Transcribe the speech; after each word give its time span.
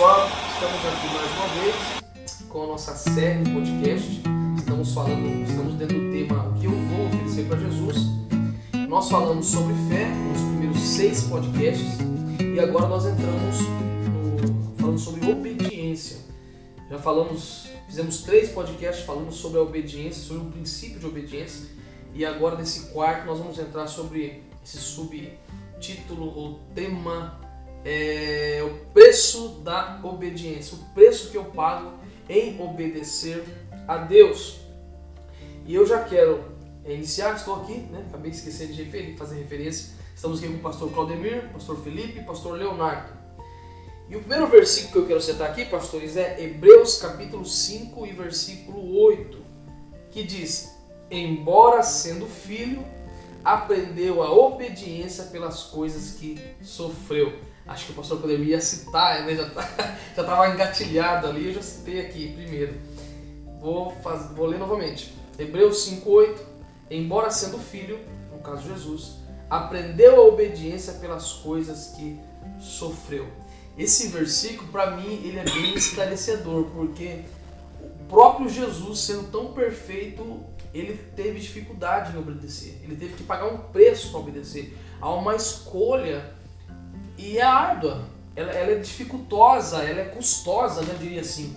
pessoal, 0.00 0.30
estamos 0.54 0.86
aqui 0.86 1.14
mais 1.14 1.30
uma 1.36 1.62
vez 1.62 2.44
com 2.48 2.62
a 2.62 2.66
nossa 2.68 2.94
série 2.94 3.44
de 3.44 3.50
podcast. 3.50 4.22
Estamos 4.56 4.94
falando, 4.94 5.46
estamos 5.46 5.74
dentro 5.74 6.00
do 6.00 6.10
tema 6.10 6.48
O 6.48 6.58
que 6.58 6.64
eu 6.64 6.70
vou 6.70 7.06
oferecer 7.08 7.46
para 7.46 7.58
Jesus. 7.58 7.98
Nós 8.88 9.10
falamos 9.10 9.44
sobre 9.44 9.74
fé 9.90 10.06
nos 10.08 10.40
primeiros 10.40 10.80
seis 10.80 11.24
podcasts 11.24 11.98
e 12.40 12.58
agora 12.58 12.88
nós 12.88 13.04
entramos 13.04 13.58
no, 13.60 14.74
falando 14.78 14.98
sobre 14.98 15.30
obediência. 15.30 16.16
Já 16.88 16.98
falamos, 16.98 17.68
fizemos 17.86 18.22
três 18.22 18.48
podcasts 18.48 19.04
falando 19.04 19.30
sobre 19.30 19.58
a 19.58 19.62
obediência, 19.62 20.22
sobre 20.22 20.48
o 20.48 20.50
princípio 20.50 20.98
de 20.98 21.04
obediência 21.04 21.68
e 22.14 22.24
agora 22.24 22.56
nesse 22.56 22.86
quarto 22.94 23.26
nós 23.26 23.38
vamos 23.38 23.58
entrar 23.58 23.86
sobre 23.86 24.44
esse 24.64 24.78
subtítulo 24.78 26.34
ou 26.34 26.58
tema 26.74 27.49
é 27.84 28.62
o 28.64 28.92
preço 28.92 29.60
da 29.62 30.00
obediência, 30.02 30.76
o 30.76 30.94
preço 30.94 31.30
que 31.30 31.36
eu 31.36 31.44
pago 31.44 31.92
em 32.28 32.60
obedecer 32.60 33.44
a 33.88 33.98
Deus. 33.98 34.60
E 35.66 35.74
eu 35.74 35.86
já 35.86 36.04
quero 36.04 36.44
iniciar, 36.84 37.34
estou 37.36 37.62
aqui, 37.62 37.78
né? 37.90 38.04
acabei 38.08 38.30
de 38.30 38.36
esquecer 38.36 38.68
de 38.68 38.82
referir, 38.82 39.16
fazer 39.16 39.36
referência. 39.36 39.94
Estamos 40.14 40.38
aqui 40.38 40.48
com 40.48 40.58
o 40.58 40.60
pastor 40.60 40.90
Claudemir, 40.92 41.48
pastor 41.52 41.82
Felipe 41.82 42.22
pastor 42.22 42.58
Leonardo. 42.58 43.20
E 44.08 44.16
o 44.16 44.20
primeiro 44.20 44.48
versículo 44.48 44.92
que 44.92 44.98
eu 44.98 45.06
quero 45.06 45.20
citar 45.20 45.50
aqui, 45.50 45.64
pastores, 45.64 46.16
é 46.16 46.42
Hebreus 46.42 46.98
capítulo 46.98 47.44
5 47.44 48.06
e 48.06 48.12
versículo 48.12 48.96
8, 49.04 49.38
que 50.10 50.24
diz: 50.24 50.76
Embora 51.08 51.82
sendo 51.84 52.26
filho, 52.26 52.84
aprendeu 53.44 54.22
a 54.22 54.32
obediência 54.32 55.24
pelas 55.24 55.62
coisas 55.62 56.18
que 56.18 56.40
sofreu 56.60 57.38
acho 57.70 57.86
que 57.86 57.92
o 57.92 57.94
pastor 57.94 58.20
poderia 58.20 58.60
citar, 58.60 59.24
né? 59.24 59.34
já 59.34 59.48
tá, 59.48 59.62
já 60.14 60.22
estava 60.22 60.48
engatilhado 60.50 61.26
ali, 61.26 61.46
eu 61.46 61.54
já 61.54 61.62
citei 61.62 62.00
aqui 62.00 62.34
primeiro. 62.34 62.74
Vou, 63.60 63.90
faz, 64.02 64.30
vou 64.32 64.46
ler 64.46 64.58
novamente. 64.58 65.14
Hebreus 65.38 65.88
5,8 65.88 66.50
Embora 66.90 67.30
sendo 67.30 67.56
filho, 67.58 68.00
no 68.32 68.40
caso 68.40 68.68
Jesus, 68.68 69.18
aprendeu 69.48 70.16
a 70.16 70.26
obediência 70.26 70.94
pelas 70.94 71.34
coisas 71.34 71.94
que 71.96 72.18
sofreu. 72.58 73.28
Esse 73.78 74.08
versículo, 74.08 74.72
para 74.72 74.90
mim, 74.96 75.22
ele 75.24 75.38
é 75.38 75.44
bem 75.44 75.72
esclarecedor, 75.74 76.64
porque 76.74 77.22
o 77.80 78.04
próprio 78.08 78.48
Jesus, 78.48 78.98
sendo 78.98 79.30
tão 79.30 79.52
perfeito, 79.52 80.44
ele 80.74 80.98
teve 81.14 81.38
dificuldade 81.38 82.12
em 82.12 82.18
obedecer. 82.18 82.80
Ele 82.82 82.96
teve 82.96 83.14
que 83.14 83.22
pagar 83.22 83.46
um 83.46 83.58
preço 83.58 84.10
para 84.10 84.18
obedecer. 84.18 84.76
Há 85.00 85.14
uma 85.14 85.36
escolha 85.36 86.34
e 87.20 87.38
é 87.38 87.42
árdua, 87.42 88.08
ela, 88.34 88.50
ela 88.52 88.72
é 88.72 88.78
dificultosa, 88.78 89.82
ela 89.82 90.00
é 90.00 90.04
custosa, 90.06 90.80
né, 90.82 90.94
eu 90.94 90.98
diria 90.98 91.20
assim. 91.20 91.54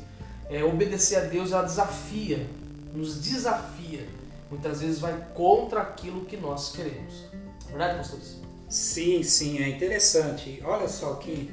É, 0.49 0.63
obedecer 0.63 1.15
a 1.15 1.21
Deus 1.21 1.51
ela 1.51 1.63
desafia, 1.63 2.47
nos 2.93 3.21
desafia. 3.21 4.05
Muitas 4.51 4.81
vezes 4.81 4.99
vai 4.99 5.17
contra 5.33 5.81
aquilo 5.81 6.25
que 6.25 6.35
nós 6.35 6.73
queremos. 6.73 7.25
Verdade, 7.67 7.97
pastores? 7.97 8.37
Sim, 8.69 9.23
sim, 9.23 9.63
é 9.63 9.69
interessante. 9.69 10.61
Olha 10.65 10.87
só 10.87 11.15
que 11.15 11.49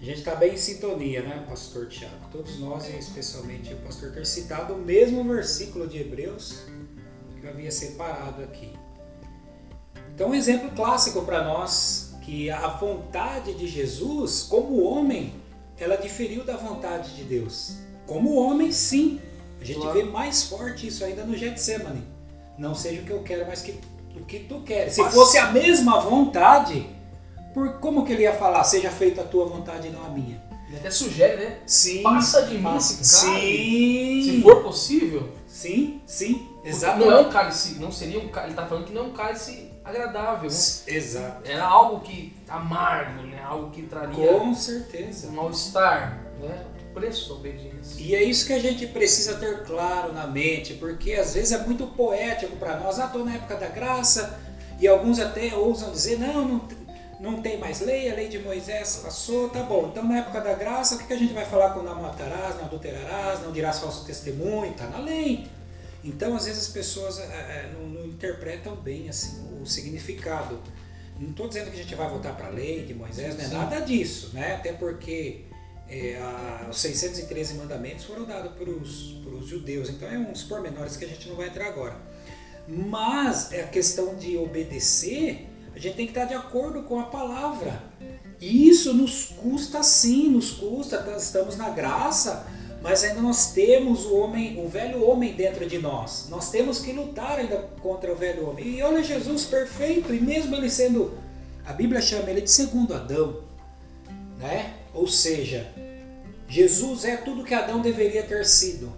a 0.00 0.04
gente 0.04 0.18
está 0.18 0.34
bem 0.34 0.54
em 0.54 0.56
sintonia, 0.56 1.22
né, 1.22 1.44
pastor 1.48 1.88
Tiago? 1.88 2.14
Todos 2.32 2.58
nós, 2.58 2.88
especialmente 2.88 3.74
o 3.74 3.76
pastor, 3.78 4.12
ter 4.12 4.26
citado 4.26 4.74
o 4.74 4.78
mesmo 4.78 5.22
versículo 5.24 5.86
de 5.86 5.98
Hebreus 5.98 6.62
que 7.38 7.46
eu 7.46 7.50
havia 7.50 7.70
separado 7.70 8.42
aqui. 8.42 8.72
Então, 10.14 10.30
um 10.30 10.34
exemplo 10.34 10.70
clássico 10.70 11.22
para 11.22 11.44
nós 11.44 12.05
que 12.26 12.50
a 12.50 12.66
vontade 12.66 13.54
de 13.54 13.68
Jesus, 13.68 14.42
como 14.42 14.82
homem, 14.82 15.32
ela 15.78 15.94
diferiu 15.94 16.42
da 16.44 16.56
vontade 16.56 17.14
de 17.14 17.22
Deus. 17.22 17.76
Como 18.04 18.34
homem, 18.34 18.72
sim. 18.72 19.20
A 19.60 19.64
gente 19.64 19.78
claro. 19.78 19.96
vê 19.96 20.04
mais 20.04 20.42
forte 20.42 20.88
isso 20.88 21.04
ainda 21.04 21.22
no 21.22 21.36
Getsemane. 21.36 22.02
Não 22.58 22.74
seja 22.74 23.00
o 23.00 23.04
que 23.04 23.12
eu 23.12 23.22
quero, 23.22 23.46
mas 23.46 23.62
que, 23.62 23.78
o 24.16 24.24
que 24.24 24.40
tu 24.40 24.60
queres. 24.62 24.94
Se 24.94 25.04
fosse 25.10 25.38
a 25.38 25.52
mesma 25.52 26.00
vontade, 26.00 26.84
por 27.54 27.74
como 27.74 28.04
que 28.04 28.12
ele 28.12 28.22
ia 28.22 28.34
falar? 28.34 28.64
Seja 28.64 28.90
feita 28.90 29.20
a 29.20 29.24
tua 29.24 29.46
vontade 29.46 29.86
e 29.86 29.90
não 29.90 30.04
a 30.04 30.08
minha. 30.08 30.42
Ele 30.66 30.78
até 30.78 30.90
sugere, 30.90 31.36
né? 31.36 31.60
Sim. 31.64 32.02
Passa 32.02 32.42
de 32.46 32.58
mim 32.58 32.76
esse 32.76 33.04
Sim. 33.04 34.22
Se 34.24 34.42
for 34.42 34.64
possível. 34.64 35.32
Sim, 35.46 36.02
sim. 36.04 36.44
Exato. 36.64 36.98
Não 36.98 37.12
é 37.12 37.20
um 37.20 37.30
cálice, 37.30 37.78
não 37.78 37.92
seria 37.92 38.18
um 38.18 38.26
cálice. 38.26 38.46
Ele 38.46 38.52
está 38.52 38.66
falando 38.66 38.84
que 38.84 38.92
não 38.92 39.04
é 39.04 39.04
um 39.04 39.12
cálice 39.12 39.65
agradável. 39.86 40.48
Exato. 40.48 41.42
Era 41.44 41.64
algo 41.64 42.00
que 42.00 42.36
amargo, 42.48 43.22
né? 43.22 43.40
Algo 43.42 43.70
que 43.70 43.82
traria 43.82 44.34
com 44.34 44.54
certeza 44.54 45.28
um 45.28 45.32
mal-estar, 45.32 46.20
né? 46.40 46.66
O 46.90 46.94
preço 46.94 47.28
da 47.28 47.34
obediência. 47.36 48.02
E 48.02 48.14
é 48.14 48.22
isso 48.22 48.46
que 48.46 48.52
a 48.52 48.58
gente 48.58 48.86
precisa 48.88 49.36
ter 49.36 49.62
claro 49.64 50.12
na 50.12 50.26
mente, 50.26 50.74
porque 50.74 51.12
às 51.12 51.34
vezes 51.34 51.52
é 51.52 51.58
muito 51.58 51.86
poético 51.88 52.56
para 52.56 52.78
nós. 52.78 52.98
Ah, 52.98 53.06
estou 53.06 53.24
na 53.24 53.34
época 53.34 53.54
da 53.56 53.68
graça 53.68 54.38
e 54.80 54.88
alguns 54.88 55.20
até 55.20 55.54
ousam 55.54 55.92
dizer 55.92 56.18
não, 56.18 56.46
não, 56.46 56.68
não 57.20 57.42
tem 57.42 57.58
mais 57.58 57.80
lei, 57.80 58.10
a 58.10 58.14
lei 58.14 58.28
de 58.28 58.38
Moisés 58.38 59.00
passou, 59.04 59.48
tá 59.50 59.62
bom. 59.62 59.88
Então 59.92 60.04
na 60.04 60.18
época 60.18 60.40
da 60.40 60.54
graça, 60.54 60.96
o 60.96 60.98
que, 60.98 61.12
a 61.12 61.18
gente 61.18 61.32
vai 61.32 61.44
falar 61.44 61.70
com 61.70 61.82
não 61.82 62.02
matarás, 62.02 62.56
não 62.56 62.64
adulterarás, 62.64 63.42
não 63.42 63.52
dirás 63.52 63.78
falso 63.78 64.04
testemunho? 64.04 64.72
Tá 64.72 64.86
na 64.86 64.98
lei. 64.98 65.46
Então, 66.04 66.36
às 66.36 66.44
vezes 66.44 66.68
as 66.68 66.72
pessoas 66.72 67.18
é, 67.18 67.68
não, 67.74 67.88
não, 67.88 68.06
interpretam 68.06 68.76
bem 68.76 69.08
assim 69.08 69.55
o 69.66 69.70
significado. 69.70 70.60
Não 71.18 71.30
estou 71.30 71.48
dizendo 71.48 71.70
que 71.70 71.78
a 71.78 71.82
gente 71.82 71.94
vai 71.94 72.08
voltar 72.08 72.36
para 72.36 72.48
a 72.48 72.50
lei 72.50 72.84
de 72.84 72.94
Moisés, 72.94 73.36
não 73.36 73.44
é 73.44 73.48
nada 73.48 73.80
disso, 73.80 74.30
né? 74.34 74.54
Até 74.54 74.72
porque 74.72 75.46
é, 75.88 76.18
a, 76.18 76.68
os 76.70 76.78
613 76.78 77.54
mandamentos 77.54 78.04
foram 78.04 78.24
dados 78.24 78.52
para 78.52 78.70
os 78.70 79.46
judeus, 79.46 79.88
então 79.88 80.08
é 80.08 80.18
uns 80.18 80.42
pormenores 80.42 80.96
que 80.96 81.04
a 81.04 81.08
gente 81.08 81.28
não 81.28 81.36
vai 81.36 81.48
entrar 81.48 81.66
agora. 81.68 81.96
Mas 82.68 83.52
é 83.52 83.62
a 83.62 83.68
questão 83.68 84.16
de 84.16 84.36
obedecer, 84.36 85.48
a 85.74 85.78
gente 85.78 85.94
tem 85.96 86.06
que 86.06 86.12
estar 86.12 86.24
de 86.24 86.34
acordo 86.34 86.82
com 86.82 86.98
a 86.98 87.04
palavra. 87.04 87.82
E 88.40 88.68
isso 88.68 88.92
nos 88.92 89.26
custa 89.26 89.82
sim, 89.82 90.28
nos 90.28 90.50
custa, 90.50 91.14
estamos 91.16 91.56
na 91.56 91.70
graça, 91.70 92.46
mas 92.88 93.02
ainda 93.02 93.20
nós 93.20 93.50
temos 93.50 94.06
o 94.06 94.14
homem, 94.14 94.64
o 94.64 94.68
velho 94.68 95.04
homem 95.04 95.32
dentro 95.32 95.66
de 95.66 95.76
nós. 95.76 96.28
Nós 96.30 96.52
temos 96.52 96.78
que 96.78 96.92
lutar 96.92 97.36
ainda 97.36 97.56
contra 97.82 98.12
o 98.12 98.14
velho 98.14 98.48
homem. 98.48 98.64
E 98.64 98.80
olha 98.80 99.02
Jesus 99.02 99.44
perfeito, 99.44 100.14
e 100.14 100.20
mesmo 100.20 100.54
ele 100.54 100.70
sendo, 100.70 101.18
a 101.64 101.72
Bíblia 101.72 102.00
chama 102.00 102.30
ele 102.30 102.42
de 102.42 102.50
segundo 102.50 102.94
Adão, 102.94 103.42
né? 104.38 104.74
Ou 104.94 105.08
seja, 105.08 105.68
Jesus 106.46 107.04
é 107.04 107.16
tudo 107.16 107.42
que 107.42 107.54
Adão 107.54 107.80
deveria 107.80 108.22
ter 108.22 108.46
sido. 108.46 108.92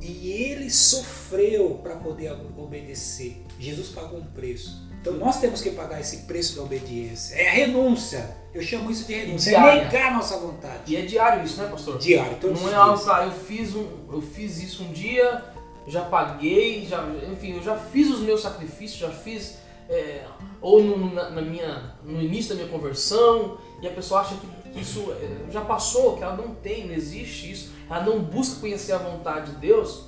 E 0.00 0.32
ele 0.32 0.68
sofreu 0.68 1.78
para 1.80 1.94
poder 1.94 2.32
obedecer. 2.58 3.40
Jesus 3.56 3.90
pagou 3.90 4.18
um 4.18 4.26
preço. 4.26 4.84
Então 5.06 5.18
nós 5.18 5.38
temos 5.38 5.62
que 5.62 5.70
pagar 5.70 6.00
esse 6.00 6.24
preço 6.24 6.56
da 6.56 6.62
obediência. 6.62 7.36
É 7.36 7.48
a 7.48 7.52
renúncia. 7.52 8.36
Eu 8.52 8.60
chamo 8.60 8.90
isso 8.90 9.06
de 9.06 9.14
renúncia. 9.14 9.56
É 9.56 9.84
negar 9.84 10.08
a 10.08 10.14
nossa 10.16 10.36
vontade. 10.36 10.92
E 10.92 10.96
é 10.96 11.02
diário 11.02 11.44
isso, 11.44 11.62
né, 11.62 11.68
pastor? 11.68 11.96
Diário, 11.98 12.36
todos 12.40 12.60
Não 12.60 12.68
é 12.68 12.74
algo, 12.74 13.10
ah, 13.12 13.24
eu 13.24 13.30
fiz, 13.30 13.76
um, 13.76 13.86
eu 14.10 14.20
fiz 14.20 14.60
isso 14.60 14.82
um 14.82 14.90
dia, 14.90 15.44
já 15.86 16.02
paguei, 16.02 16.84
já, 16.86 17.06
enfim, 17.30 17.54
eu 17.54 17.62
já 17.62 17.76
fiz 17.76 18.10
os 18.10 18.18
meus 18.18 18.42
sacrifícios, 18.42 18.98
já 18.98 19.10
fiz. 19.10 19.58
É, 19.88 20.24
ou 20.60 20.82
no, 20.82 21.14
na, 21.14 21.30
na, 21.30 21.40
minha, 21.40 21.94
no 22.02 22.20
início 22.20 22.48
da 22.48 22.56
minha 22.56 22.68
conversão, 22.68 23.58
e 23.80 23.86
a 23.86 23.92
pessoa 23.92 24.22
acha 24.22 24.34
que 24.34 24.80
isso 24.80 25.12
é, 25.12 25.52
já 25.52 25.60
passou, 25.60 26.16
que 26.16 26.24
ela 26.24 26.34
não 26.34 26.52
tem, 26.56 26.88
não 26.88 26.94
existe 26.94 27.52
isso, 27.52 27.72
ela 27.88 28.02
não 28.02 28.18
busca 28.18 28.58
conhecer 28.58 28.90
a 28.90 28.98
vontade 28.98 29.52
de 29.52 29.58
Deus, 29.58 30.06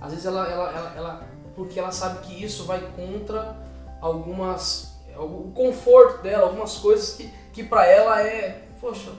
às 0.00 0.10
vezes 0.10 0.26
ela, 0.26 0.50
ela, 0.50 0.70
ela, 0.72 0.94
ela 0.96 1.28
porque 1.54 1.78
ela 1.78 1.92
sabe 1.92 2.26
que 2.26 2.42
isso 2.42 2.64
vai 2.64 2.80
contra 2.96 3.69
algumas 4.00 4.90
o 5.18 5.50
conforto 5.54 6.22
dela, 6.22 6.44
algumas 6.44 6.76
coisas 6.78 7.14
que, 7.14 7.30
que 7.52 7.64
para 7.64 7.86
ela 7.86 8.22
é, 8.22 8.68
poxa, 8.80 9.12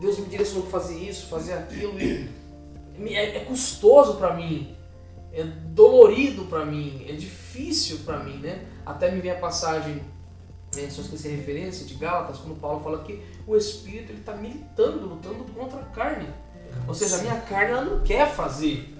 Deus 0.00 0.18
me 0.18 0.26
direcionou 0.26 0.62
para 0.62 0.80
fazer 0.80 0.98
isso, 0.98 1.26
fazer 1.26 1.52
aquilo 1.54 1.94
é, 1.98 3.36
é 3.36 3.44
custoso 3.44 4.16
para 4.16 4.34
mim, 4.34 4.76
é 5.32 5.44
dolorido 5.44 6.44
para 6.46 6.64
mim, 6.64 7.04
é 7.08 7.12
difícil 7.12 7.98
para 8.04 8.18
mim, 8.18 8.38
né? 8.38 8.64
Até 8.84 9.10
me 9.10 9.20
vem 9.20 9.30
a 9.30 9.38
passagem, 9.38 10.02
né, 10.74 10.88
se 10.90 10.98
eu 10.98 11.04
esquecer 11.04 11.32
a 11.32 11.36
referência 11.36 11.86
de 11.86 11.94
Gálatas, 11.94 12.38
quando 12.38 12.58
Paulo 12.58 12.82
fala 12.82 13.04
que 13.04 13.22
o 13.46 13.56
Espírito 13.56 14.10
ele 14.10 14.20
está 14.20 14.34
militando, 14.34 15.06
lutando 15.06 15.44
contra 15.52 15.80
a 15.80 15.84
carne. 15.84 16.28
Ou 16.86 16.94
seja, 16.94 17.16
a 17.16 17.22
minha 17.22 17.40
carne 17.40 17.72
ela 17.72 17.84
não 17.84 18.02
quer 18.02 18.28
fazer, 18.30 18.94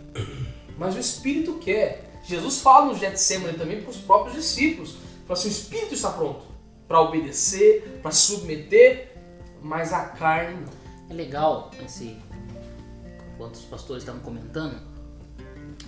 mas 0.76 0.94
o 0.94 0.98
Espírito 0.98 1.54
quer. 1.54 2.04
Jesus 2.24 2.60
fala 2.60 2.86
no 2.86 2.98
Getsemane 2.98 3.56
também 3.56 3.80
para 3.80 3.90
os 3.90 3.96
próprios 3.96 4.36
discípulos. 4.36 5.07
Fala 5.28 5.38
assim, 5.38 5.48
o 5.48 5.52
espírito 5.52 5.92
está 5.92 6.10
pronto 6.10 6.46
para 6.88 7.02
obedecer, 7.02 8.00
para 8.02 8.10
submeter, 8.10 9.14
mas 9.60 9.92
a 9.92 10.06
carne 10.06 10.62
não. 10.64 10.78
É 11.10 11.14
legal 11.14 11.70
esse 11.82 12.18
enquanto 13.32 13.54
os 13.54 13.64
pastores 13.64 14.02
estavam 14.02 14.20
comentando, 14.20 14.78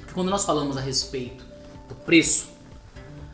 que 0.07 0.15
quando 0.15 0.31
nós 0.31 0.45
falamos 0.45 0.77
a 0.77 0.81
respeito 0.81 1.45
do 1.89 1.95
preço, 1.95 2.49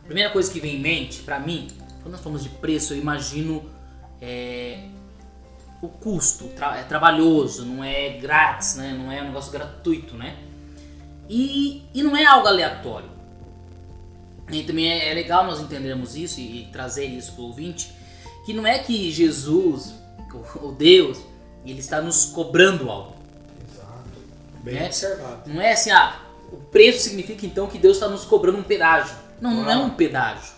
a 0.01 0.05
primeira 0.05 0.29
coisa 0.31 0.51
que 0.51 0.59
vem 0.59 0.77
em 0.77 0.79
mente 0.79 1.21
para 1.21 1.39
mim, 1.39 1.67
quando 2.01 2.13
nós 2.13 2.21
falamos 2.21 2.43
de 2.43 2.49
preço, 2.49 2.93
eu 2.93 2.97
imagino 2.97 3.69
é, 4.21 4.89
o 5.81 5.87
custo, 5.87 6.47
tra 6.49 6.77
é 6.77 6.83
trabalhoso, 6.83 7.65
não 7.65 7.83
é 7.83 8.17
grátis, 8.17 8.75
né? 8.75 8.93
não 8.97 9.11
é 9.11 9.21
um 9.21 9.25
negócio 9.27 9.51
gratuito, 9.51 10.15
né? 10.15 10.37
E, 11.29 11.83
e 11.93 12.01
não 12.01 12.15
é 12.15 12.25
algo 12.25 12.47
aleatório. 12.47 13.16
E 14.49 14.63
também 14.63 14.89
é, 14.89 15.11
é 15.11 15.13
legal 15.13 15.45
nós 15.45 15.59
entendermos 15.59 16.15
isso 16.15 16.39
e, 16.39 16.67
trazer 16.71 17.05
isso 17.05 17.33
para 17.33 17.41
o 17.41 17.47
ouvinte, 17.47 17.93
que 18.45 18.53
não 18.53 18.65
é 18.65 18.79
que 18.79 19.11
Jesus, 19.11 19.93
o, 20.61 20.71
Deus, 20.71 21.19
ele 21.65 21.79
está 21.79 22.01
nos 22.01 22.25
cobrando 22.25 22.89
algo. 22.89 23.15
Exato. 23.69 24.09
Bem 24.63 24.75
né? 24.75 24.85
observado. 24.85 25.49
Não 25.49 25.61
é 25.61 25.73
assim, 25.73 25.91
ah, 25.91 26.21
o 26.51 26.57
preço 26.57 27.03
significa 27.03 27.45
então 27.45 27.67
que 27.67 27.77
Deus 27.77 27.97
está 27.97 28.07
nos 28.07 28.23
cobrando 28.23 28.57
um 28.57 28.63
pedágio. 28.63 29.15
Não, 29.41 29.53
não 29.53 29.69
é 29.69 29.75
um 29.77 29.89
pedágio. 29.89 30.55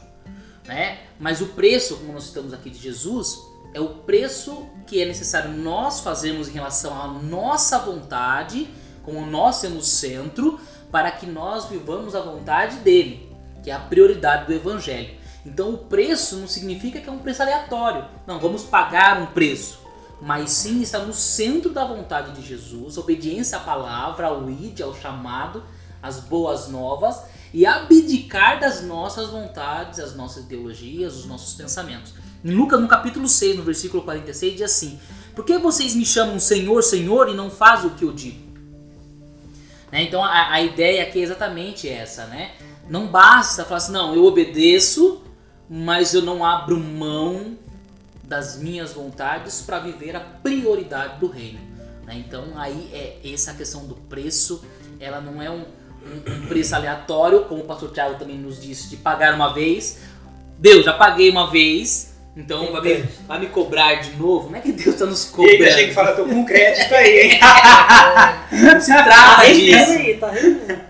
Né? 0.68 1.00
Mas 1.20 1.42
o 1.42 1.48
preço, 1.48 1.98
como 1.98 2.14
nós 2.14 2.26
estamos 2.26 2.54
aqui 2.54 2.70
de 2.70 2.78
Jesus, 2.78 3.40
é 3.74 3.80
o 3.80 3.90
preço 3.90 4.68
que 4.86 5.02
é 5.02 5.06
necessário 5.06 5.52
nós 5.52 6.00
fazermos 6.00 6.48
em 6.48 6.52
relação 6.52 7.00
à 7.00 7.08
nossa 7.08 7.80
vontade, 7.80 8.68
como 9.04 9.26
nós 9.26 9.58
sendo 9.58 9.80
o 9.80 9.84
centro, 9.84 10.60
para 10.92 11.12
que 11.12 11.26
nós 11.26 11.66
vivamos 11.66 12.16
a 12.16 12.22
vontade 12.22 12.78
dele, 12.78 13.29
que 13.64 13.72
é 13.72 13.74
a 13.74 13.80
prioridade 13.80 14.46
do 14.46 14.54
evangelho. 14.54 15.16
Então 15.46 15.74
o 15.74 15.78
preço 15.78 16.38
não 16.38 16.48
significa 16.48 17.00
que 17.00 17.10
é 17.10 17.12
um 17.12 17.20
preço 17.20 17.42
aleatório. 17.42 18.06
Não, 18.28 18.40
vamos 18.40 18.64
pagar 18.64 19.22
um 19.22 19.28
preço. 19.28 19.80
Mas 20.22 20.52
sim 20.52 20.82
está 20.82 21.00
no 21.00 21.14
centro 21.14 21.70
da 21.70 21.86
vontade 21.86 22.34
de 22.34 22.46
Jesus, 22.46 22.98
obediência 22.98 23.58
à 23.58 23.62
palavra, 23.62 24.28
ao 24.28 24.50
id, 24.50 24.82
ao 24.82 24.94
chamado, 24.94 25.64
às 26.04 26.20
boas 26.20 26.68
novas 26.68 27.24
e 27.54 27.66
abdicar 27.66 28.60
das 28.60 28.84
nossas 28.84 29.30
vontades, 29.30 30.00
as 30.00 30.16
nossas 30.16 30.44
ideologias, 30.44 31.16
os 31.16 31.26
nossos 31.26 31.54
pensamentos. 31.54 32.14
Em 32.44 32.52
Lucas, 32.52 32.80
no 32.80 32.88
capítulo 32.88 33.28
6, 33.28 33.58
no 33.58 33.64
versículo 33.64 34.04
46, 34.04 34.54
diz 34.54 34.62
assim: 34.62 35.00
Por 35.36 35.46
que 35.46 35.58
vocês 35.58 35.96
me 35.96 36.06
chamam 36.06 36.40
Senhor, 36.40 36.84
Senhor 36.84 37.30
e 37.30 37.34
não 37.34 37.50
fazem 37.50 37.90
o 37.90 37.94
que 37.94 38.04
eu 38.04 38.12
digo? 38.12 38.50
Né? 39.92 40.04
Então 40.04 40.24
a, 40.24 40.52
a, 40.52 40.62
ideia 40.62 41.04
aqui 41.04 41.20
é 41.20 41.24
exatamente 41.24 41.90
essa, 41.90 42.26
né? 42.26 42.52
Não 42.90 43.06
basta 43.08 43.64
falar 43.64 43.78
assim, 43.78 43.92
não, 43.92 44.16
eu 44.16 44.26
obedeço, 44.26 45.24
mas 45.70 46.14
eu 46.14 46.24
não 46.24 46.44
abro 46.44 46.80
mão 46.80 47.56
das 48.24 48.58
minhas 48.58 48.94
vontades 48.94 49.62
para 49.62 49.80
viver 49.80 50.16
a 50.16 50.20
prioridade 50.20 51.20
do 51.20 51.28
reino. 51.28 51.60
Né? 52.06 52.24
Então 52.28 52.46
aí 52.56 52.90
é 52.92 53.20
essa 53.32 53.54
questão 53.54 53.86
do 53.86 53.96
preço, 53.96 54.66
ela 55.00 55.22
não 55.22 55.42
é 55.42 55.50
um, 55.52 55.62
um, 55.62 56.44
um 56.44 56.48
preço 56.48 56.76
aleatório, 56.76 57.46
como 57.46 57.62
o 57.62 57.66
pastor 57.66 57.92
Tiago 57.92 58.18
também 58.18 58.38
nos 58.38 58.60
disse, 58.60 58.90
de 58.90 58.98
pagar 58.98 59.36
uma 59.36 59.54
vez. 59.54 60.00
Deus, 60.58 60.84
já 60.84 60.94
paguei 60.94 61.30
uma 61.30 61.50
vez, 61.50 62.16
então 62.36 62.72
vai 62.72 62.82
me, 62.82 63.04
vai 63.28 63.40
me, 63.40 63.48
cobrar 63.48 63.96
de 63.96 64.16
novo? 64.16 64.50
Não 64.50 64.58
é 64.58 64.62
que 64.62 64.72
Deus 64.72 64.96
está 64.96 65.06
nos 65.06 65.26
cobrando. 65.26 65.64
E 65.64 65.66
aí, 65.66 65.86
gente 65.86 65.94
fala, 65.94 66.14
tô 66.14 66.26
com 66.26 66.44
crédito 66.44 66.94
aí, 66.94 67.20
hein? 67.20 67.40
não 68.74 68.82
se 68.82 68.92
trata 68.94 69.36
Tá 69.36 69.46
disso. 69.46 69.92
aí, 69.92 70.18
tá 70.18 70.30
aí. 70.32 70.89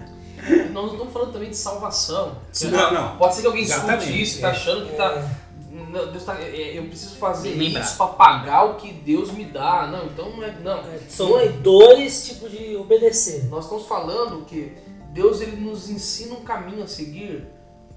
Nós 0.81 0.87
não 0.87 0.93
estamos 0.93 1.13
falando 1.13 1.33
também 1.33 1.49
de 1.49 1.57
salvação. 1.57 2.37
Não, 2.63 2.93
não. 2.93 3.17
Pode 3.17 3.35
ser 3.35 3.41
que 3.41 3.47
alguém 3.47 3.63
Exatamente, 3.63 4.03
escute 4.03 4.21
isso 4.21 4.35
e 4.35 4.39
é. 4.39 4.41
tá 4.41 4.49
achando 4.49 4.85
que 4.87 4.95
tá. 4.95 5.29
Não, 5.71 6.11
Deus 6.11 6.23
tá 6.23 6.35
é, 6.39 6.77
eu 6.77 6.83
preciso 6.83 7.15
fazer 7.15 7.49
Bem 7.49 7.67
lembrado. 7.69 7.83
isso 7.85 7.97
para 7.97 8.07
pagar 8.07 8.63
o 8.65 8.75
que 8.75 8.91
Deus 8.93 9.31
me 9.31 9.45
dá. 9.45 9.87
Não, 9.87 10.05
então 10.05 10.29
não 10.35 10.43
é. 10.43 10.51
Não. 10.59 10.83
São 11.07 11.31
dois 11.61 12.27
tipos 12.27 12.51
de 12.51 12.75
obedecer. 12.75 13.45
Nós 13.45 13.63
estamos 13.65 13.85
falando 13.87 14.45
que 14.45 14.73
Deus 15.13 15.41
ele 15.41 15.55
nos 15.57 15.89
ensina 15.89 16.35
um 16.35 16.41
caminho 16.43 16.83
a 16.83 16.87
seguir 16.87 17.47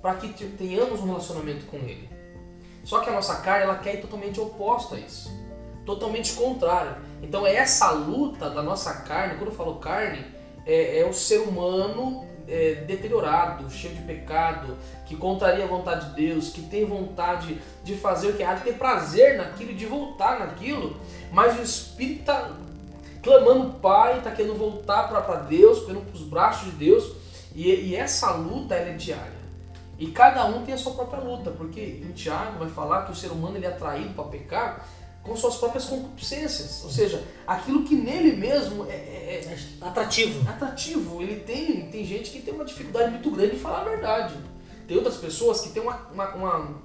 para 0.00 0.14
que 0.14 0.28
te- 0.32 0.46
tenhamos 0.46 1.00
um 1.00 1.06
relacionamento 1.06 1.66
com 1.66 1.76
Ele. 1.76 2.08
Só 2.82 2.98
que 3.00 3.08
a 3.08 3.12
nossa 3.12 3.36
carne 3.36 3.64
ela 3.64 3.76
quer 3.76 3.94
ir 3.94 4.00
totalmente 4.00 4.40
oposta 4.40 4.96
a 4.96 4.98
isso, 4.98 5.30
totalmente 5.86 6.32
contrária. 6.32 6.98
Então 7.22 7.46
é 7.46 7.54
essa 7.54 7.90
luta 7.92 8.50
da 8.50 8.62
nossa 8.62 8.92
carne, 9.02 9.34
quando 9.36 9.50
eu 9.50 9.54
falo 9.54 9.76
carne, 9.76 10.24
é, 10.66 10.98
é 11.00 11.06
o 11.06 11.12
ser 11.12 11.38
humano 11.40 12.26
é, 12.52 12.74
deteriorado, 12.86 13.70
cheio 13.70 13.94
de 13.94 14.02
pecado, 14.02 14.76
que 15.06 15.16
contraria 15.16 15.64
a 15.64 15.66
vontade 15.66 16.10
de 16.10 16.16
Deus, 16.16 16.50
que 16.50 16.60
tem 16.60 16.84
vontade 16.84 17.58
de 17.82 17.94
fazer 17.96 18.28
o 18.28 18.32
que 18.34 18.42
é 18.42 18.44
errado, 18.44 18.62
ter 18.62 18.74
prazer 18.74 19.38
naquilo 19.38 19.72
de 19.72 19.86
voltar 19.86 20.38
naquilo, 20.38 20.96
mas 21.32 21.58
o 21.58 21.62
Espírito 21.62 22.20
está 22.20 22.50
clamando 23.22 23.78
Pai, 23.78 24.18
está 24.18 24.30
querendo 24.30 24.54
voltar 24.54 25.08
para 25.08 25.36
Deus, 25.36 25.80
querendo 25.86 26.04
para 26.04 26.14
os 26.14 26.22
braços 26.22 26.70
de 26.70 26.76
Deus, 26.76 27.12
e, 27.54 27.68
e 27.68 27.96
essa 27.96 28.32
luta 28.32 28.74
é 28.74 28.92
diária. 28.92 29.42
E 29.98 30.08
cada 30.08 30.44
um 30.46 30.64
tem 30.64 30.74
a 30.74 30.78
sua 30.78 30.92
própria 30.92 31.22
luta, 31.22 31.50
porque 31.52 31.80
em 31.80 32.12
Tiago 32.12 32.58
vai 32.58 32.68
falar 32.68 33.06
que 33.06 33.12
o 33.12 33.14
ser 33.14 33.28
humano 33.28 33.56
ele 33.56 33.66
é 33.66 33.68
atraído 33.68 34.12
para 34.14 34.24
pecar 34.24 34.86
com 35.22 35.36
suas 35.36 35.56
próprias 35.56 35.84
concupiscências, 35.84 36.82
ou 36.82 36.90
seja, 36.90 37.22
aquilo 37.46 37.84
que 37.84 37.94
nele 37.94 38.32
mesmo 38.36 38.84
é, 38.86 38.94
é- 38.94 39.44
é 39.46 39.52
É 39.52 39.88
atrativo. 39.88 40.48
atrativo. 40.50 41.22
Ele 41.22 41.36
tem, 41.40 41.88
tem 41.90 42.04
gente 42.04 42.30
que 42.30 42.40
tem 42.42 42.52
uma 42.52 42.64
dificuldade 42.64 43.10
muito 43.12 43.30
grande 43.30 43.52
de 43.52 43.58
falar 43.60 43.82
a 43.82 43.84
verdade. 43.84 44.34
Tem 44.88 44.96
outras 44.96 45.16
pessoas 45.16 45.60
que 45.60 45.70
têm 45.70 45.80
uma, 45.82 45.96
uma, 46.12 46.34
uma, 46.34 46.82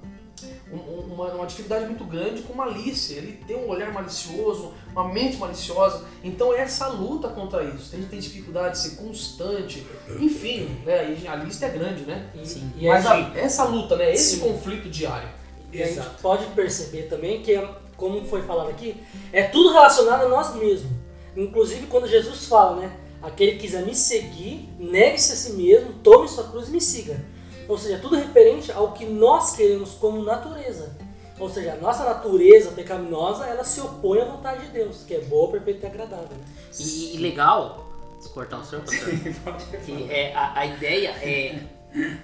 um- 0.72 1.12
uma, 1.14 1.34
uma 1.34 1.46
dificuldade 1.46 1.86
muito 1.86 2.04
grande 2.04 2.42
com 2.42 2.54
malícia. 2.54 3.16
Ele 3.16 3.32
tem 3.46 3.56
um 3.56 3.68
olhar 3.68 3.92
malicioso, 3.92 4.72
uma 4.92 5.08
mente 5.12 5.36
maliciosa. 5.36 6.04
Então 6.22 6.54
é 6.54 6.60
essa 6.60 6.86
luta 6.86 7.28
contra 7.28 7.64
isso. 7.64 7.90
Tem 7.90 8.02
tem 8.02 8.20
dificuldade 8.20 8.76
de 8.76 8.78
ser 8.88 8.96
constante. 8.96 9.84
Enfim, 10.20 10.68
né, 10.86 11.16
a 11.28 11.34
lista 11.34 11.66
é 11.66 11.70
grande, 11.70 12.04
né? 12.04 12.30
E, 12.40 12.46
Sim. 12.46 12.70
e 12.78 12.86
Mas 12.86 13.04
a 13.04 13.18
essa 13.36 13.64
luta, 13.64 13.96
né? 13.96 14.12
Esse 14.12 14.36
Sim. 14.36 14.40
conflito 14.40 14.88
diário. 14.88 15.28
E 15.72 15.82
a 15.82 15.86
gente 15.86 15.98
Exato. 15.98 16.22
pode 16.22 16.46
perceber 16.52 17.02
também 17.08 17.42
que, 17.42 17.52
como 17.98 18.24
foi 18.24 18.42
falado 18.42 18.70
aqui, 18.70 18.96
é 19.32 19.42
tudo 19.42 19.72
relacionado 19.72 20.22
a 20.22 20.28
nós 20.28 20.54
mesmos. 20.54 20.90
Inclusive 21.36 21.86
quando 21.88 22.08
Jesus 22.08 22.46
fala, 22.46 22.80
né? 22.80 22.96
Aquele 23.20 23.52
que 23.52 23.58
quiser 23.58 23.84
me 23.84 23.94
seguir, 23.94 24.68
negue-se 24.78 25.32
a 25.32 25.36
si 25.36 25.52
mesmo, 25.52 25.92
tome 26.04 26.28
sua 26.28 26.44
cruz 26.44 26.68
e 26.68 26.70
me 26.70 26.80
siga. 26.80 27.20
Ou 27.68 27.76
seja, 27.76 27.98
tudo 27.98 28.16
referente 28.16 28.70
ao 28.72 28.92
que 28.92 29.04
nós 29.04 29.56
queremos 29.56 29.90
como 29.94 30.22
natureza. 30.22 30.96
Ou 31.38 31.50
seja, 31.50 31.72
a 31.72 31.76
nossa 31.76 32.04
natureza 32.04 32.70
pecaminosa, 32.70 33.46
ela 33.46 33.64
se 33.64 33.80
opõe 33.80 34.20
à 34.20 34.24
vontade 34.24 34.66
de 34.66 34.72
Deus, 34.72 35.04
que 35.06 35.14
é 35.14 35.20
boa, 35.20 35.50
perfeita 35.50 35.86
e 35.86 35.90
agradável. 35.90 36.28
Né? 36.30 36.44
E, 36.78 37.16
e 37.16 37.18
legal, 37.18 37.88
se 38.20 38.28
cortar 38.30 38.60
o 38.60 38.64
senhor, 38.64 38.84
pastor, 39.44 39.80
que 39.84 40.10
é, 40.10 40.32
a, 40.34 40.60
a 40.60 40.66
ideia 40.66 41.14
é, 41.20 41.56
é 41.94 42.16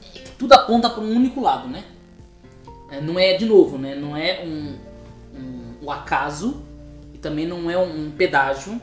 que 0.00 0.30
tudo 0.32 0.52
aponta 0.52 0.90
para 0.90 1.02
um 1.02 1.10
único 1.10 1.40
lado, 1.40 1.68
né? 1.68 1.84
É, 2.90 3.00
não 3.00 3.18
é, 3.18 3.36
de 3.36 3.46
novo, 3.46 3.78
né? 3.78 3.94
Não 3.94 4.16
é 4.16 4.44
um, 4.44 4.78
um 5.84 5.90
acaso 5.90 6.62
e 7.12 7.18
também 7.18 7.46
não 7.46 7.70
é 7.70 7.76
um, 7.78 8.10
pedágio, 8.10 8.80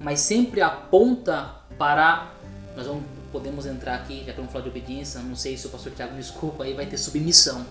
mas 0.00 0.20
sempre 0.20 0.60
aponta 0.62 1.50
para. 1.78 2.32
Nós 2.76 2.86
vamos, 2.86 3.04
podemos 3.30 3.66
entrar 3.66 3.94
aqui, 3.96 4.20
já 4.24 4.32
que 4.32 4.36
vamos 4.38 4.52
falar 4.52 4.64
de 4.64 4.70
obediência, 4.70 5.20
não 5.20 5.36
sei 5.36 5.56
se 5.56 5.66
o 5.66 5.70
pastor 5.70 5.92
Tiago 5.92 6.16
desculpa, 6.16 6.64
aí 6.64 6.72
vai 6.74 6.86
ter 6.86 6.96
submissão 6.96 7.64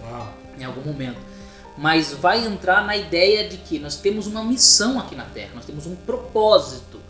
Uau. 0.00 0.28
em 0.58 0.64
algum 0.64 0.82
momento. 0.82 1.18
Mas 1.78 2.12
vai 2.12 2.44
entrar 2.46 2.84
na 2.84 2.96
ideia 2.96 3.48
de 3.48 3.56
que 3.56 3.78
nós 3.78 3.96
temos 3.96 4.26
uma 4.26 4.44
missão 4.44 5.00
aqui 5.00 5.14
na 5.14 5.24
Terra, 5.24 5.52
nós 5.54 5.64
temos 5.64 5.86
um 5.86 5.96
propósito. 5.96 7.00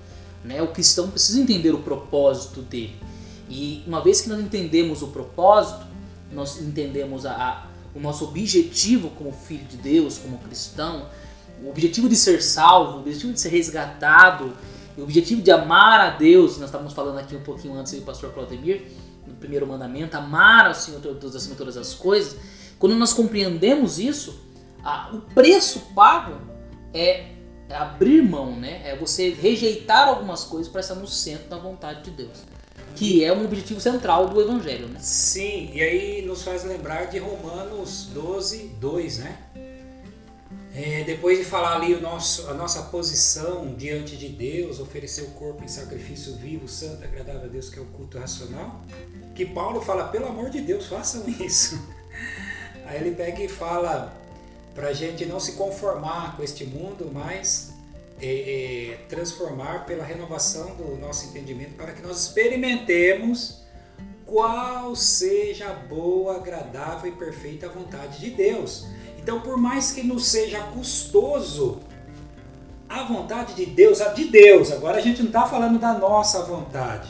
Né? 0.45 0.63
O 0.63 0.69
cristão 0.69 1.11
precisa 1.11 1.41
entender 1.41 1.73
o 1.73 1.79
propósito 1.79 2.63
dele. 2.63 2.97
E 3.49 3.83
uma 3.87 4.01
vez 4.01 4.21
que 4.21 4.29
nós 4.29 4.41
entendemos 4.41 5.03
o 5.03 5.09
propósito, 5.09 5.85
nós 6.33 6.61
entendemos 6.61 7.27
a, 7.27 7.33
a- 7.33 7.67
o 7.95 8.01
nosso 8.01 8.25
objetivo 8.25 9.11
como 9.11 9.33
filho 9.33 9.65
de 9.65 9.77
Deus, 9.77 10.19
como 10.19 10.39
cristão, 10.39 11.09
o 11.63 11.69
objetivo 11.69 12.09
de 12.09 12.17
ser 12.17 12.43
salvo, 12.43 12.97
o 12.97 13.01
objetivo 13.01 13.33
de 13.33 13.41
ser 13.41 13.51
resgatado, 13.51 14.57
o 14.97 15.03
objetivo 15.03 15.41
de 15.41 15.51
amar 15.51 16.01
a 16.01 16.11
Deus, 16.11 16.57
nós 16.59 16.67
estávamos 16.69 16.93
falando 16.93 17.19
aqui 17.19 17.37
um 17.37 17.43
pouquinho 17.43 17.75
antes 17.75 17.93
do 17.93 18.03
pastor 18.03 18.33
Claudemir, 18.33 18.83
no 19.27 19.35
primeiro 19.35 19.67
mandamento, 19.67 20.17
amar 20.17 20.67
ao 20.67 20.75
Senhor 20.75 21.01
Deus 21.01 21.37
acima 21.37 21.53
de 21.53 21.59
todas 21.59 21.77
as 21.77 21.95
coisas. 21.95 22.37
Quando 22.79 22.97
nós 22.97 23.13
compreendemos 23.13 23.99
isso, 23.99 24.41
a- 24.83 25.11
o 25.13 25.21
preço 25.35 25.81
pago 25.95 26.41
é 26.93 27.27
abrir 27.71 28.23
mão, 28.23 28.57
né? 28.59 28.83
É 28.85 28.97
você 28.97 29.31
rejeitar 29.31 30.09
algumas 30.09 30.45
coisas 30.45 30.71
para 30.71 30.81
estar 30.81 30.97
no 30.97 31.07
centro 31.07 31.49
da 31.49 31.57
vontade 31.57 32.03
de 32.03 32.11
Deus, 32.11 32.43
que 32.95 33.25
é 33.25 33.33
um 33.33 33.45
objetivo 33.45 33.81
central 33.81 34.29
do 34.29 34.41
evangelho, 34.41 34.89
né? 34.89 34.99
Sim, 35.01 35.71
e 35.73 35.81
aí 35.83 36.23
nos 36.23 36.43
faz 36.43 36.65
lembrar 36.65 37.07
de 37.07 37.19
Romanos 37.19 38.09
12, 38.13 38.75
2, 38.81 39.19
né? 39.19 39.39
É, 40.75 41.05
depois 41.05 41.39
de 41.39 41.45
falar 41.45 41.77
ali 41.77 41.95
o 41.95 42.01
nosso, 42.01 42.49
a 42.49 42.55
nossa 42.55 42.85
posição 42.85 43.75
diante 43.75 44.17
de 44.17 44.29
Deus, 44.29 44.81
oferecer 44.81 45.23
o 45.23 45.31
corpo 45.33 45.63
em 45.63 45.69
sacrifício 45.69 46.35
vivo, 46.37 46.67
santo, 46.67 47.05
agradável 47.05 47.45
a 47.45 47.47
Deus, 47.47 47.69
que 47.69 47.79
é 47.79 47.83
o 47.83 47.87
culto 47.87 48.19
racional, 48.19 48.81
que 49.35 49.45
Paulo 49.45 49.83
fala, 49.83 50.09
pelo 50.09 50.27
amor 50.27 50.49
de 50.49 50.63
Deus, 50.63 50.87
façam 50.87 51.25
isso. 51.41 51.79
Aí 52.87 53.01
ele 53.01 53.15
pega 53.15 53.43
e 53.43 53.49
fala 53.49 54.17
para 54.75 54.95
gente 54.95 55.27
não 55.27 55.39
se 55.39 55.53
conformar 55.53 56.37
com 56.37 56.43
este 56.43 56.65
mundo, 56.65 57.11
mas 57.13 57.72
é, 58.21 58.93
é, 58.93 58.97
transformar 59.09 59.87
pela 59.87 60.05
renovação 60.05 60.75
do 60.77 60.97
nosso 60.97 61.27
entendimento 61.27 61.75
para 61.75 61.93
que 61.93 62.03
nós 62.03 62.21
experimentemos 62.21 63.63
qual 64.27 64.95
seja 64.97 65.69
a 65.69 65.75
boa, 65.75 66.37
agradável 66.37 67.13
e 67.13 67.17
perfeita 67.17 67.69
vontade 67.69 68.19
de 68.19 68.31
Deus. 68.31 68.87
Então, 69.19 69.41
por 69.41 69.57
mais 69.57 69.93
que 69.93 70.03
nos 70.03 70.27
seja 70.27 70.61
custoso, 70.65 71.81
a 72.89 73.05
vontade 73.05 73.55
de 73.55 73.67
Deus, 73.67 74.01
a 74.01 74.09
de 74.09 74.25
Deus, 74.25 74.71
agora 74.71 74.99
a 74.99 75.01
gente 75.01 75.21
não 75.21 75.29
está 75.29 75.47
falando 75.47 75.79
da 75.79 75.95
nossa 75.95 76.43
vontade. 76.43 77.09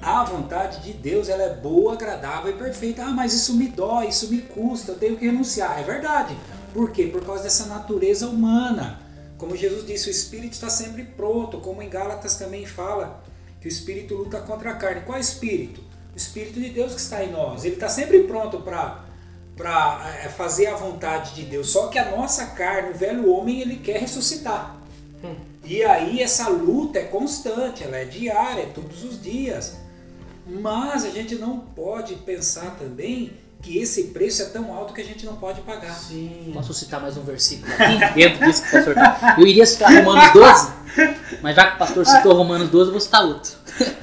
A 0.00 0.24
vontade 0.24 0.80
de 0.82 0.92
Deus 0.92 1.28
ela 1.28 1.42
é 1.42 1.54
boa, 1.54 1.92
agradável 1.92 2.50
e 2.50 2.56
perfeita. 2.56 3.04
Ah, 3.04 3.10
mas 3.10 3.32
isso 3.32 3.54
me 3.54 3.68
dói, 3.68 4.08
isso 4.08 4.28
me 4.28 4.38
custa, 4.38 4.92
eu 4.92 4.98
tenho 4.98 5.16
que 5.16 5.26
renunciar. 5.26 5.78
É 5.78 5.82
verdade. 5.82 6.36
Por 6.72 6.90
quê? 6.90 7.06
Por 7.06 7.24
causa 7.24 7.44
dessa 7.44 7.66
natureza 7.66 8.26
humana. 8.26 9.01
Como 9.42 9.56
Jesus 9.56 9.84
disse, 9.84 10.08
o 10.08 10.10
espírito 10.12 10.52
está 10.52 10.70
sempre 10.70 11.02
pronto, 11.02 11.58
como 11.58 11.82
em 11.82 11.88
Gálatas 11.88 12.36
também 12.36 12.64
fala 12.64 13.24
que 13.60 13.66
o 13.66 13.68
espírito 13.68 14.14
luta 14.14 14.38
contra 14.40 14.70
a 14.70 14.74
carne. 14.76 15.00
Qual 15.00 15.18
é 15.18 15.20
o 15.20 15.20
espírito? 15.20 15.80
O 16.14 16.16
espírito 16.16 16.60
de 16.60 16.68
Deus 16.68 16.94
que 16.94 17.00
está 17.00 17.24
em 17.24 17.32
nós. 17.32 17.64
Ele 17.64 17.74
está 17.74 17.88
sempre 17.88 18.22
pronto 18.22 18.60
para 18.60 19.04
para 19.56 20.16
é, 20.22 20.28
fazer 20.28 20.66
a 20.66 20.76
vontade 20.76 21.34
de 21.34 21.42
Deus. 21.42 21.70
Só 21.70 21.88
que 21.88 21.98
a 21.98 22.16
nossa 22.16 22.46
carne, 22.46 22.90
o 22.90 22.94
velho 22.94 23.28
homem, 23.32 23.60
ele 23.60 23.78
quer 23.78 23.98
ressuscitar. 23.98 24.76
Hum. 25.24 25.34
E 25.64 25.82
aí 25.82 26.22
essa 26.22 26.48
luta 26.48 27.00
é 27.00 27.04
constante, 27.04 27.82
ela 27.82 27.96
é 27.96 28.04
diária, 28.04 28.62
é 28.62 28.66
todos 28.66 29.02
os 29.02 29.20
dias. 29.20 29.76
Mas 30.46 31.04
a 31.04 31.10
gente 31.10 31.34
não 31.34 31.58
pode 31.58 32.14
pensar 32.14 32.76
também 32.78 33.32
que 33.62 33.78
esse 33.78 34.08
preço 34.08 34.42
é 34.42 34.46
tão 34.46 34.74
alto 34.74 34.92
que 34.92 35.00
a 35.00 35.04
gente 35.04 35.24
não 35.24 35.36
pode 35.36 35.60
pagar. 35.60 35.94
Sim. 35.94 36.50
Posso 36.52 36.74
citar 36.74 37.00
mais 37.00 37.16
um 37.16 37.22
versículo 37.22 37.72
aqui 37.72 38.14
dentro 38.18 38.44
disso 38.44 38.62
que 38.62 38.68
o 38.68 38.72
pastor 38.72 38.94
tá? 38.94 39.36
Eu 39.38 39.46
iria 39.46 39.64
citar 39.64 39.92
Romanos 39.94 40.32
12, 40.34 40.72
mas 41.40 41.54
já 41.54 41.70
que 41.70 41.76
o 41.76 41.78
pastor 41.78 42.04
citou 42.04 42.34
Romanos 42.34 42.68
12, 42.68 42.88
eu 42.88 42.92
vou 42.92 43.00
citar 43.00 43.24
outro. 43.24 43.52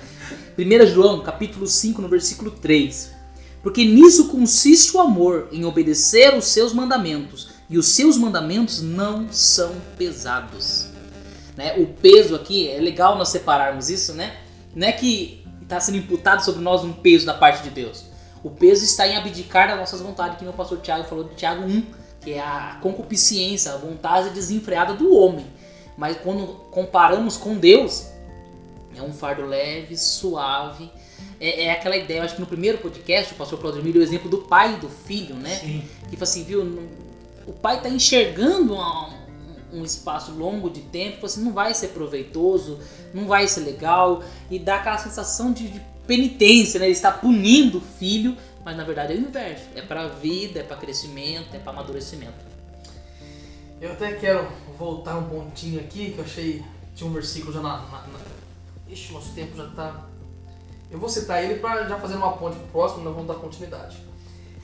1 0.57 0.87
João, 0.87 1.21
capítulo 1.21 1.67
5, 1.67 2.01
no 2.01 2.07
versículo 2.07 2.51
3. 2.51 3.11
Porque 3.61 3.83
nisso 3.83 4.29
consiste 4.29 4.95
o 4.95 5.01
amor, 5.01 5.49
em 5.51 5.65
obedecer 5.65 6.33
os 6.35 6.45
seus 6.45 6.73
mandamentos, 6.73 7.49
e 7.69 7.77
os 7.77 7.87
seus 7.87 8.17
mandamentos 8.17 8.81
não 8.81 9.31
são 9.31 9.75
pesados. 9.97 10.87
Né? 11.55 11.75
O 11.77 11.85
peso 11.87 12.35
aqui, 12.35 12.69
é 12.69 12.79
legal 12.79 13.17
nós 13.17 13.29
separarmos 13.29 13.89
isso, 13.89 14.13
né? 14.13 14.37
Não 14.73 14.87
é 14.87 14.91
que 14.91 15.45
está 15.61 15.79
sendo 15.79 15.97
imputado 15.97 16.43
sobre 16.43 16.61
nós 16.61 16.83
um 16.83 16.93
peso 16.93 17.25
da 17.25 17.33
parte 17.33 17.63
de 17.63 17.69
Deus. 17.69 18.08
O 18.43 18.49
peso 18.49 18.85
está 18.85 19.07
em 19.07 19.17
abdicar 19.17 19.67
das 19.67 19.77
nossas 19.77 20.01
vontades, 20.01 20.37
que 20.37 20.47
o 20.47 20.53
pastor 20.53 20.79
Tiago 20.79 21.03
falou 21.03 21.25
de 21.25 21.35
Tiago 21.35 21.63
1, 21.63 21.83
que 22.21 22.33
é 22.33 22.39
a 22.39 22.77
concupiscência, 22.81 23.73
a 23.73 23.77
vontade 23.77 24.29
desenfreada 24.29 24.93
do 24.93 25.13
homem. 25.13 25.45
Mas 25.97 26.17
quando 26.17 26.47
comparamos 26.71 27.35
com 27.35 27.55
Deus, 27.55 28.07
é 28.95 29.01
um 29.01 29.11
fardo 29.11 29.45
leve, 29.45 29.97
suave. 29.97 30.89
É, 31.39 31.65
é 31.65 31.71
aquela 31.71 31.97
ideia, 31.97 32.19
eu 32.19 32.23
acho 32.23 32.35
que 32.35 32.41
no 32.41 32.47
primeiro 32.47 32.77
podcast 32.77 33.33
o 33.33 33.35
pastor 33.35 33.59
Claudio 33.59 33.81
deu 33.81 34.01
o 34.01 34.03
exemplo 34.03 34.29
do 34.29 34.39
pai 34.39 34.75
e 34.75 34.77
do 34.77 34.89
filho, 34.89 35.35
né? 35.35 35.55
Sim. 35.55 35.83
Que 36.09 36.15
fala 36.15 36.23
assim, 36.23 36.43
viu, 36.43 36.89
o 37.47 37.53
pai 37.53 37.77
está 37.77 37.89
enxergando 37.89 38.75
um, 38.75 39.79
um, 39.79 39.83
espaço 39.83 40.31
longo 40.31 40.69
de 40.69 40.81
tempo, 40.81 41.25
assim, 41.25 41.43
não 41.43 41.51
vai 41.51 41.73
ser 41.73 41.89
proveitoso, 41.89 42.79
não 43.13 43.25
vai 43.25 43.47
ser 43.47 43.61
legal, 43.61 44.23
e 44.49 44.59
dá 44.59 44.75
aquela 44.75 44.97
sensação 44.97 45.51
de, 45.51 45.67
de 45.69 45.81
penitência, 46.09 46.79
né? 46.79 46.87
Ele 46.87 46.93
está 46.93 47.11
punindo 47.11 47.77
o 47.77 47.81
filho, 47.81 48.35
mas 48.65 48.75
na 48.75 48.83
verdade 48.83 49.13
é 49.13 49.15
o 49.15 49.19
inverso. 49.19 49.65
É 49.75 49.81
para 49.83 50.07
vida, 50.07 50.59
é 50.59 50.63
para 50.63 50.75
crescimento, 50.75 51.53
é 51.53 51.59
para 51.59 51.71
amadurecimento. 51.71 52.49
Eu 53.79 53.91
até 53.91 54.13
quero 54.13 54.47
voltar 54.77 55.19
um 55.19 55.29
pontinho 55.29 55.79
aqui, 55.79 56.11
que 56.11 56.17
eu 56.17 56.25
achei. 56.25 56.63
Tinha 56.95 57.07
um 57.07 57.13
versículo 57.13 57.53
já 57.53 57.61
na. 57.61 57.77
na, 57.77 58.07
na... 58.07 58.19
Ixi, 58.89 59.13
nosso 59.13 59.33
tempo 59.33 59.55
já 59.55 59.67
tá. 59.67 60.07
Eu 60.89 60.97
vou 60.97 61.07
citar 61.07 61.43
ele 61.43 61.59
para 61.59 61.87
já 61.87 61.99
fazer 61.99 62.15
uma 62.15 62.35
ponte 62.35 62.57
pro 62.57 62.67
próximo, 62.69 63.03
nós 63.03 63.13
vamos 63.13 63.27
dar 63.27 63.35
continuidade. 63.35 63.97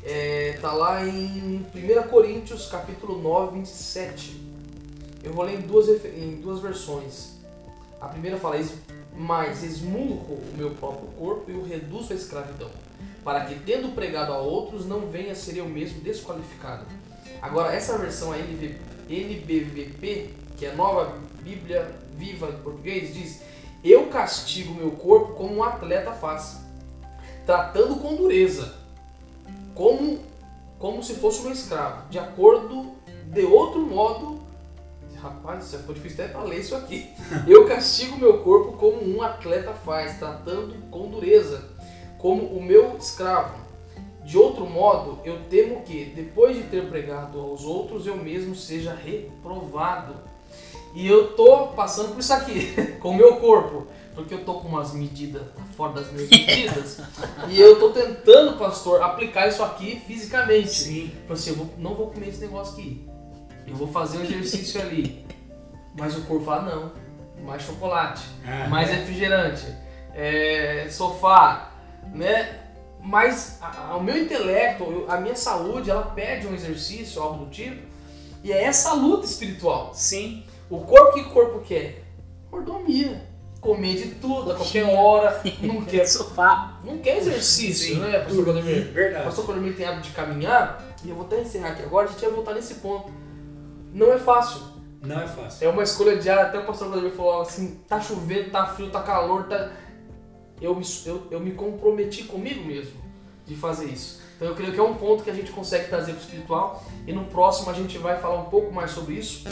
É, 0.04 0.58
tá 0.60 0.74
lá 0.74 1.06
em 1.06 1.64
1 1.76 2.10
Coríntios, 2.10 2.68
capítulo 2.68 3.22
9, 3.22 3.60
27. 3.60 4.42
Eu 5.24 5.32
vou 5.32 5.46
ler 5.46 5.60
em 5.60 5.62
duas, 5.62 5.88
em 6.06 6.42
duas 6.42 6.60
versões. 6.60 7.36
A 8.02 8.08
primeira 8.08 8.38
fala: 8.38 8.58
mas 9.18 9.64
esmurro 9.64 10.36
o 10.36 10.54
meu 10.58 10.72
próprio 10.72 11.08
corpo 11.18 11.50
e 11.50 11.54
o 11.54 11.64
reduzo 11.64 12.14
à 12.14 12.16
escravidão, 12.16 12.70
para 13.24 13.46
que, 13.46 13.56
tendo 13.56 13.96
pregado 13.96 14.34
a 14.34 14.38
outros, 14.38 14.86
não 14.86 15.08
venha 15.08 15.32
a 15.32 15.36
ser 15.36 15.58
eu 15.58 15.68
mesmo 15.68 16.02
desqualificado. 16.02 16.86
Agora, 17.42 17.74
essa 17.74 17.98
versão 17.98 18.32
a 18.32 18.38
NBVP, 18.38 20.30
que 20.58 20.66
é 20.66 20.72
a 20.72 20.76
nova 20.76 21.18
Bíblia 21.42 21.92
Viva 22.18 22.50
em 22.50 22.64
português, 22.64 23.14
diz: 23.14 23.42
Eu 23.84 24.08
castigo 24.08 24.74
meu 24.74 24.92
corpo 24.92 25.34
como 25.34 25.56
um 25.56 25.64
atleta 25.64 26.12
faz, 26.12 26.60
tratando 27.46 27.98
com 27.98 28.16
dureza, 28.16 28.74
como, 29.74 30.20
como 30.80 31.04
se 31.04 31.16
fosse 31.16 31.46
um 31.46 31.52
escravo, 31.52 32.10
de 32.10 32.18
acordo 32.18 32.94
de 33.26 33.44
outro 33.44 33.82
modo 33.82 34.45
Rapaz, 35.26 35.66
isso 35.66 35.80
ficou 35.80 35.96
difícil 35.96 36.24
até 36.24 36.34
para 36.34 36.44
ler 36.44 36.60
isso 36.60 36.76
aqui. 36.76 37.10
Eu 37.48 37.66
castigo 37.66 38.16
meu 38.18 38.44
corpo 38.44 38.74
como 38.74 39.02
um 39.04 39.24
atleta 39.24 39.74
faz, 39.74 40.20
tratando 40.20 40.76
com 40.92 41.10
dureza, 41.10 41.68
como 42.20 42.44
o 42.46 42.64
meu 42.64 42.96
escravo. 42.98 43.66
De 44.24 44.38
outro 44.38 44.68
modo, 44.68 45.20
eu 45.24 45.40
temo 45.52 45.84
que, 45.84 46.06
depois 46.06 46.58
de 46.58 46.64
ter 46.64 46.90
pregado 46.90 47.40
aos 47.40 47.64
outros, 47.64 48.08
eu 48.08 48.16
mesmo 48.18 48.56
seja 48.56 48.92
reprovado. 48.92 50.16
E 50.96 51.06
eu 51.06 51.34
tô 51.36 51.68
passando 51.68 52.14
por 52.14 52.20
isso 52.20 52.34
aqui, 52.34 52.74
com 53.00 53.12
o 53.12 53.16
meu 53.16 53.36
corpo, 53.36 53.86
porque 54.16 54.34
eu 54.34 54.44
tô 54.44 54.56
com 54.56 54.68
umas 54.68 54.94
medidas 54.94 55.44
fora 55.78 55.94
das 55.94 56.12
minhas 56.12 56.28
medidas, 56.32 57.02
e 57.50 57.60
eu 57.60 57.80
tô 57.80 57.92
tentando, 57.92 58.58
pastor, 58.58 59.04
aplicar 59.04 59.48
isso 59.48 59.62
aqui 59.62 60.02
fisicamente. 60.08 60.70
Sim. 60.70 61.12
Assim, 61.30 61.52
eu 61.52 61.58
vou, 61.58 61.70
não 61.78 61.94
vou 61.94 62.08
comer 62.08 62.30
esse 62.30 62.42
negócio 62.42 62.74
aqui 62.74 63.15
eu 63.68 63.76
vou 63.76 63.88
fazer 63.88 64.20
um 64.20 64.24
exercício 64.24 64.82
ali. 64.82 65.26
Mas 65.98 66.16
o 66.18 66.22
corpo 66.22 66.46
fala, 66.46 66.76
não, 66.76 66.92
mais 67.46 67.64
chocolate, 67.64 68.24
ah, 68.46 68.68
mais 68.68 68.90
é. 68.90 68.94
refrigerante, 68.94 69.66
é, 70.14 70.88
sofá, 70.90 71.72
né? 72.14 72.62
Mas 73.02 73.60
o 73.96 74.02
meu 74.02 74.18
intelecto, 74.18 75.06
a 75.08 75.18
minha 75.18 75.36
saúde, 75.36 75.92
ela 75.92 76.08
pede 76.08 76.48
um 76.48 76.54
exercício, 76.54 77.22
algo 77.22 77.46
do 77.46 77.52
tipo, 77.52 77.86
e 78.44 78.52
é 78.52 78.64
essa 78.64 78.94
luta 78.94 79.26
espiritual. 79.26 79.92
Sim. 79.94 80.44
O 80.70 80.80
corpo 80.80 81.14
que 81.14 81.22
o 81.22 81.30
corpo 81.30 81.60
quer? 81.60 82.04
Mordomia. 82.52 83.36
Comer 83.62 83.96
de 83.96 84.16
tudo, 84.16 84.52
a 84.52 84.56
qualquer 84.56 84.84
hora, 84.84 85.42
não 85.62 85.82
quer 85.86 86.06
sofá, 86.06 86.80
não 86.84 87.00
quer 87.00 87.18
exercício, 87.18 87.96
Sim, 87.96 88.00
né, 88.00 88.20
pastor 88.20 88.44
Claudemir? 88.44 88.92
Verdade. 88.92 89.24
O 89.24 89.26
pastor 89.26 89.46
Claudemir 89.46 89.76
tem 89.76 89.88
hábito 89.88 90.10
de 90.10 90.14
caminhar, 90.14 90.84
e 91.04 91.10
eu 91.10 91.16
vou 91.16 91.26
até 91.26 91.42
encerrar 91.42 91.70
aqui 91.70 91.82
agora, 91.82 92.08
a 92.08 92.12
gente 92.12 92.22
vai 92.22 92.30
voltar 92.30 92.54
nesse 92.54 92.76
ponto 92.76 93.12
não 93.96 94.12
é 94.12 94.20
fácil. 94.20 94.62
Não 95.02 95.22
é 95.22 95.26
fácil. 95.26 95.66
É 95.66 95.70
uma 95.70 95.82
escolha 95.82 96.18
diária. 96.18 96.44
Até 96.44 96.60
o 96.60 96.66
pastor 96.66 96.90
Vladimir 96.90 97.14
falou 97.14 97.42
assim: 97.42 97.80
tá 97.88 98.02
chovendo, 98.02 98.52
tá 98.52 98.66
frio, 98.68 98.92
tá 98.92 99.02
calor, 99.02 99.48
tá. 99.48 99.72
Eu 100.62 100.76
me, 100.76 100.86
eu, 101.06 101.28
eu 101.32 101.40
me 101.40 101.52
comprometi 101.52 102.26
comigo 102.26 102.66
mesmo 102.66 103.00
de 103.46 103.56
fazer 103.56 103.86
isso. 103.86 104.22
Então 104.36 104.50
eu 104.50 104.56
creio 104.56 104.74
que 104.74 104.80
é 104.80 104.84
um 104.84 104.96
ponto 104.96 105.24
que 105.24 105.30
a 105.30 105.34
gente 105.34 105.52
consegue 105.52 105.88
trazer 105.88 106.12
para 106.12 106.20
o 106.20 106.24
espiritual. 106.24 106.84
E 107.08 107.14
no 107.14 107.26
próximo 107.26 107.72
a 107.72 107.74
gente 107.74 107.98
vai 107.98 108.20
falar 108.20 108.42
um 108.42 108.50
pouco 108.50 108.74
mais 108.74 108.92
sobre 108.92 109.14
isso. 109.14 109.46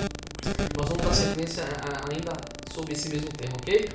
Nós 0.78 0.90
vamos 0.90 1.06
dar 1.06 1.14
sequência 1.14 1.64
ainda 2.12 2.34
sobre 2.74 2.94
esse 2.94 3.10
mesmo 3.10 3.30
tema, 3.30 3.54
ok? 3.62 3.90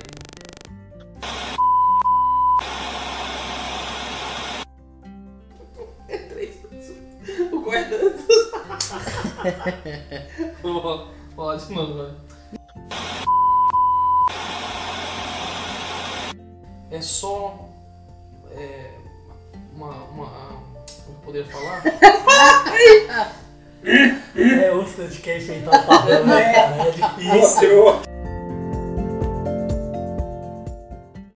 Pode, 11.35 11.71
mano. 11.71 12.15
É 16.91 17.01
só. 17.01 17.69
É, 18.51 18.91
uma. 19.73 19.91
uma 20.05 20.59
como 21.05 21.19
poder 21.19 21.45
falar? 21.45 21.83
é, 23.85 24.71
o 24.71 24.83
que 24.83 25.21
quer 25.21 25.37
enfeitar 25.37 25.83
o 25.83 25.87
papel, 25.87 26.25
né? 26.25 26.87
É 26.87 26.91
difícil. 26.91 28.08